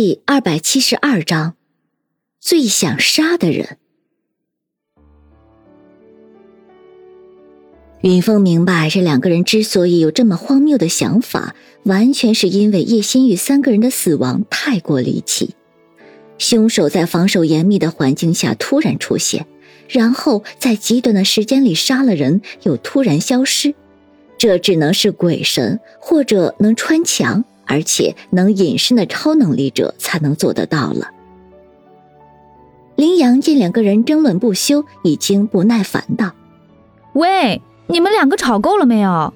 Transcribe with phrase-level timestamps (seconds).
[0.00, 1.56] 第二百七十二章，
[2.38, 3.78] 最想杀的人。
[8.02, 15.56] 云峰明白，这两个人之所以有这么荒谬的想法，完全是因为叶心雨三个人的死亡太过离奇。
[16.38, 19.48] 凶手在防守严密的环境下突然出现，
[19.88, 23.74] 然后在极短的时间里杀了人，又突然消失，
[24.38, 27.44] 这只能是鬼神或者能穿墙。
[27.68, 31.10] 而且能隐身的超能力者才能做得到了。
[32.96, 36.32] 林阳见两个人争论不休，已经不耐烦道
[37.14, 39.32] ：“喂，你们两个吵够了没有？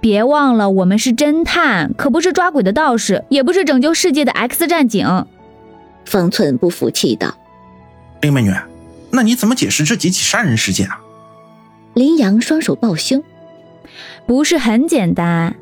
[0.00, 5.26] 别忘了，我们是侦探，可不是抓鬼的道士，也不是拯救世界的 X 战警。”
[6.04, 7.36] 方寸不服气道
[8.22, 8.50] ：“林美女，
[9.10, 11.00] 那你怎么解释这几起杀人事件啊？”
[11.94, 13.22] 林阳双手抱胸
[14.26, 15.54] ：“不是很简单。”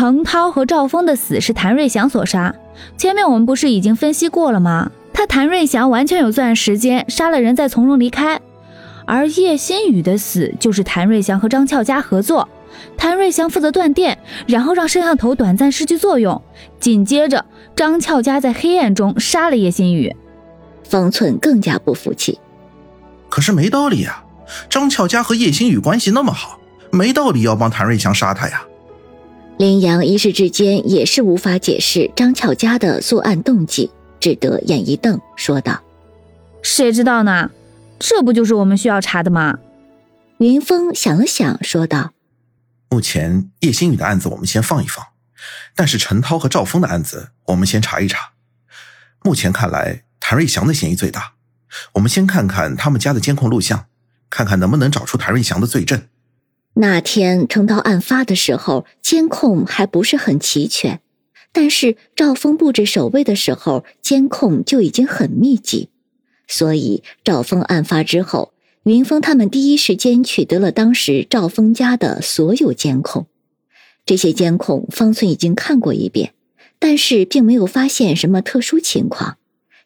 [0.00, 2.54] 程涛和赵峰的死是谭瑞祥所杀，
[2.96, 4.90] 前面我们不是已经分析过了吗？
[5.12, 8.40] 他谭瑞祥完全有作案时间，杀了人再从容离开。
[9.04, 12.48] 而叶新宇的死就是谭瑞祥和张俏佳合作，
[12.96, 16.40] 谭瑞祥负责断电，然后让摄像头短暂失去作用，
[16.78, 17.44] 紧接着
[17.76, 20.16] 张俏佳在黑暗中杀了叶新宇。
[20.88, 22.38] 方寸更加不服气，
[23.28, 24.24] 可是没道理呀，
[24.70, 26.58] 张俏佳和叶新宇关系那么好，
[26.90, 28.62] 没道理要帮谭瑞祥杀他呀。
[29.60, 35.82] 林阳一时之间也是无法解释张巧佳的作案动机，只得眼一瞪，说道
[36.64, 37.50] ：“谁知道呢？
[37.98, 39.58] 这不就是我们需要查的吗？”
[40.40, 42.14] 云峰想了想，说道
[42.88, 45.04] ：“目前叶星宇的案子我们先放一放，
[45.76, 48.30] 但是陈涛和赵峰的案子我们先查一查。
[49.22, 51.34] 目前看来，谭瑞祥的嫌疑最大。
[51.92, 53.84] 我们先看看他们家的监控录像，
[54.30, 56.02] 看看能不能找出谭瑞祥的罪证。”
[56.80, 61.02] 那天程到案发的时候，监控还不是很齐全，
[61.52, 65.90] 但是赵峰布置守卫的时候，监控就已经很密集，
[66.48, 73.26] 所以赵峰案发之后，云峰他们第一时间取得了当时赵峰家的所有监控。
[74.06, 76.32] 这些监控方寸已经看过一遍，
[76.78, 79.36] 但是并没有发现什么特殊情况。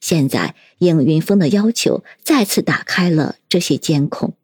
[0.00, 4.34] 现在应云峰的要求，再次打开了这些监控。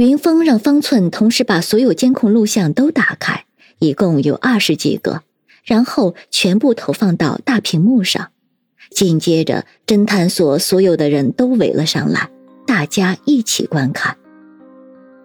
[0.00, 3.44] 云峰让方寸同时把所有监控录像都打开，
[3.80, 5.24] 一共有二十几个，
[5.62, 8.30] 然后全部投放到大屏幕上。
[8.90, 12.30] 紧接着，侦探所所有的人都围了上来，
[12.66, 14.16] 大家一起观看。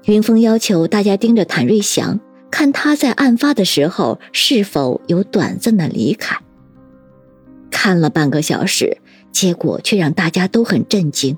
[0.04, 2.20] 云峰要求大家盯着谭瑞祥，
[2.52, 6.38] 看他在案发的时候是否有短暂的离开。
[7.72, 8.98] 看了半个小时，
[9.32, 11.38] 结果却让大家都很震惊。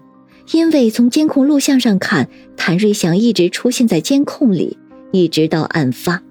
[0.52, 4.78] 因为从监控录像上看，谭瑞祥一直出现在监控里，
[5.12, 6.24] 一直到案发，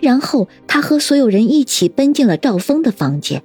[0.00, 3.42] 然后他和所有人一起奔进了赵峰的房间。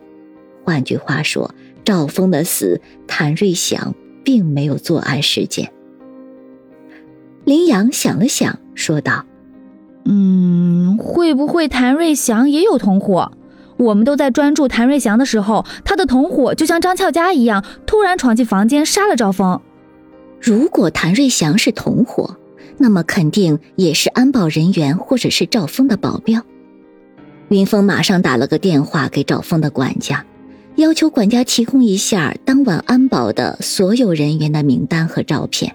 [0.66, 1.56] 换句话说，
[1.86, 3.96] 赵峰的死，谭瑞祥
[4.26, 5.72] 并没有作案时间。
[7.46, 9.26] 林阳想了想，说道
[10.04, 13.32] ：“嗯，会不会谭瑞祥也有同伙？
[13.78, 19.62] 我们都在专注谭瑞祥的时候，他的同伙就像张俏佳一样，突然闯进房间杀了赵峰。”
[20.40, 22.38] 如果谭瑞祥是同伙，
[22.78, 26.42] 那么肯定也是安保人员或者是赵峰的保镖。
[27.50, 30.26] 云峰马上打了个电话给赵峰的管家，
[30.76, 35.74] 要求管家提供一下当晚安保的所有人员的名单和照片。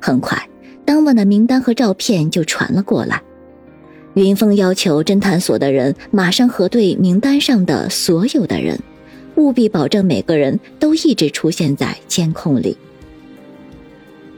[0.00, 0.48] 很快，
[0.84, 3.22] 当晚的名单和照片就传了过来。
[4.14, 8.78] 云峰要求侦探所的人马上核对名单上的所有的人，
[9.36, 12.76] 务必保证每个人都一直出现在监控里。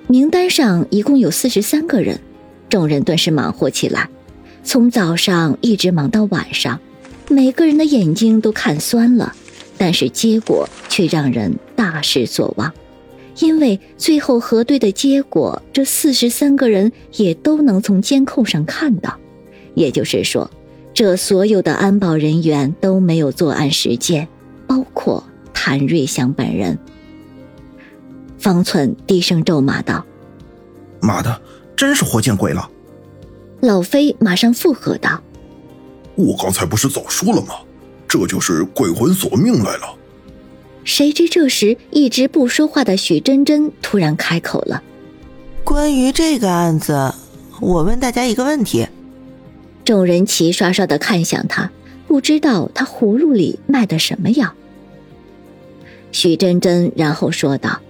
[0.06, 2.20] 名单上一共有四十三个人，
[2.69, 4.09] 众人顿时忙活起来，
[4.62, 6.78] 从早上一直忙到晚上，
[7.28, 9.34] 每个人的眼睛都看酸了，
[9.78, 12.70] 但是结果却让人大失所望，
[13.38, 19.16] 因为最后核对的结果，这四十三个人也都能从监控上看到，
[19.75, 20.50] 也就是说，
[20.93, 24.28] 这所有的安保人员都没有作案时间，
[24.66, 26.78] 包括谭瑞祥本人。
[28.44, 30.05] 方寸低声咒骂道
[31.00, 31.41] ：“妈的，
[31.75, 32.69] 真是活见鬼了！”
[33.62, 35.23] 老飞马上附和道
[36.14, 37.55] ：“我刚才不是早说了吗？
[38.06, 39.96] 这就是鬼魂索命来了。”
[40.85, 44.82] 谁知这时一直不说话的许真真突然开口了
[45.64, 47.14] ：“关于这个案子，
[47.62, 48.87] 我问大家一个问题。”
[49.87, 51.70] 众人齐刷刷的看向他，
[52.06, 54.52] 不知道他葫芦里卖的什么药。
[56.12, 57.81] 许真真然后说道。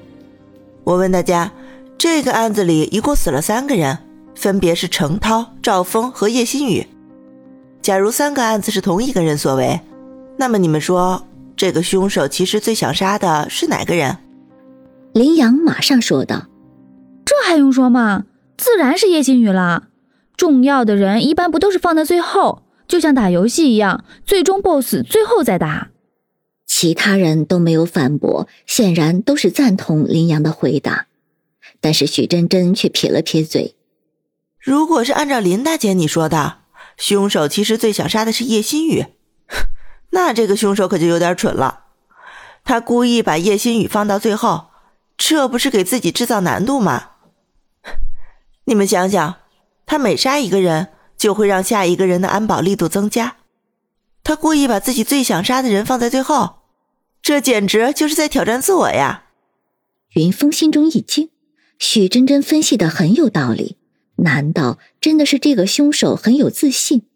[0.85, 1.51] 我问大家，
[1.97, 3.99] 这个案子里一共死了三个人，
[4.35, 6.87] 分别是程涛、赵峰和叶新宇。
[7.81, 9.81] 假如三个案子是同一个人所为，
[10.37, 11.27] 那么你们说
[11.57, 14.19] 这个凶手其实最想杀的是哪个人？
[15.15, 16.49] 林阳马上说道
[17.25, 18.25] ：“这还用说吗？
[18.59, 19.85] 自然是叶新宇了。
[20.37, 25.89] 重要的人一般不都是放在最后，就像打游戏一样，最终 BOSS 最后再打。”
[26.85, 31.07] 其他人都没有反驳，显然都是赞同林阳的回答。
[31.81, 33.75] 但是许真真却撇了撇嘴
[34.61, 36.59] ：“如果是按照林大姐你说的，
[36.99, 39.07] 凶手其实最想杀的是叶新宇，
[40.13, 41.85] 那这个凶手可就有点蠢了。
[42.65, 44.67] 他故意把叶新宇放到最后。”
[45.17, 47.13] 这不是给自己制造难度吗？
[48.67, 49.37] 你们想想，
[49.87, 53.37] 他每杀一个人，就会让下一个人的安保力度增加。
[54.23, 56.57] 他故意把自己最想杀的人放在最后，
[57.25, 59.25] 这简直就是在挑战自我呀！
[60.13, 61.31] 云峰心中一惊，
[61.79, 63.79] 许真真分析的很有道理。
[64.17, 67.07] 难道真的是这个凶手很有自信，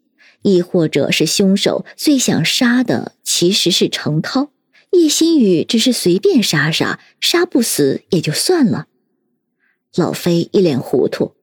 [0.41, 4.49] 亦或者是凶手最想杀的其实是程涛？
[4.93, 8.87] 叶新宇只是随便杀杀，杀不死也就算了。
[9.95, 11.35] 老飞一脸糊涂。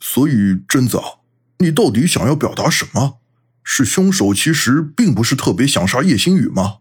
[0.00, 0.98] 所以贞子，
[1.58, 3.20] 你到底想要表达什么？
[3.62, 6.78] 是凶手其实并不是特别想杀叶星宇吗？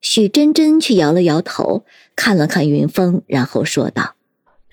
[0.00, 1.84] 许真真却摇了摇头，
[2.16, 4.14] 看了看云峰，然后说道：“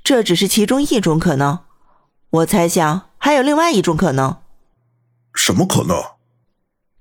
[0.04, 1.60] 这只是其中一种可能，
[2.30, 4.38] 我猜想还有另外一种可能。
[5.34, 5.98] 什么可能？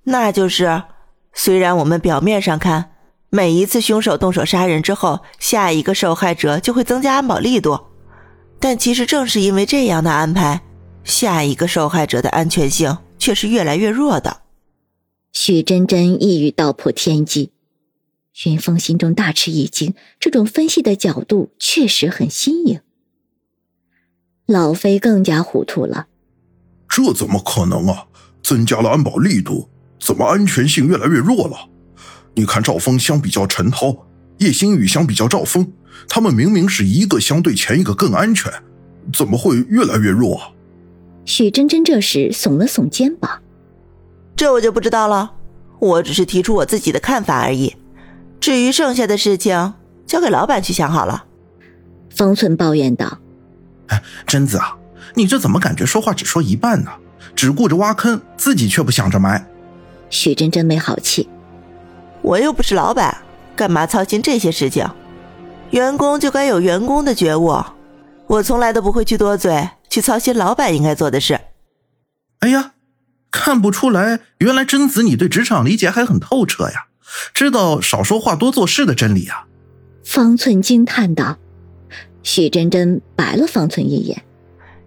[0.05, 0.85] 那就是，
[1.33, 2.93] 虽然我们表面上看。”
[3.29, 7.79] 每一次凶手动手杀人之后，下一个受害者就会增加安保力度，
[8.61, 10.63] 但其实正是因为这样的安排，
[11.03, 14.43] 下一个受害者的安全性却是越来越弱的。
[15.33, 17.51] 许真真一语道破天机，
[18.45, 22.81] 云峰心中大吃一惊，这种分析的角度确实很新颖。
[24.47, 26.09] 老飞更加糊涂了，
[26.89, 28.07] 这怎么可能啊？
[28.43, 31.57] 增加了安保力度，怎么安全性越来越弱了？
[32.35, 34.07] 你看，赵峰相比较陈涛，
[34.39, 35.73] 叶星宇相比较赵峰，
[36.09, 38.53] 他们明明是一个相对前一个更安全，
[39.13, 40.55] 怎么会越来越弱？
[41.25, 43.43] 许真真这时耸了耸肩膀
[44.37, 45.35] ：“这我就不知道了，
[45.81, 47.75] 我只是提出我自己的看法而已。
[48.47, 49.75] 至于剩下的事情，
[50.07, 51.25] 交给老板去想好了。”
[52.15, 53.19] 方寸抱怨道
[53.91, 54.77] ：“哎，贞子啊，
[55.17, 56.93] 你这怎么感觉说话只说一半呢？
[57.35, 59.45] 只顾着挖坑，自己却不想着埋。”
[60.11, 61.29] 许真真没好气。
[62.23, 63.17] 我又不是老板，
[63.57, 64.89] 干嘛操心这些事情？
[65.71, 67.61] 员工就该有员工的觉悟，
[68.29, 71.41] 我从来都不会去多嘴，去操心老板应该做的事。
[72.39, 72.75] 哎呀，
[73.33, 76.87] 看不出来，原来贞子你对职场理解还很透彻呀，
[77.33, 79.47] 知道少说话多做事的真理啊！
[80.05, 81.39] 方寸惊叹道。
[82.23, 84.25] 许真真白了方寸一眼，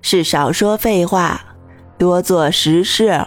[0.02, 1.56] 是少说废话，
[1.98, 3.26] 多做实事。